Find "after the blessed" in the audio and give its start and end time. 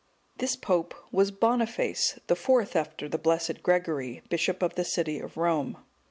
2.75-3.61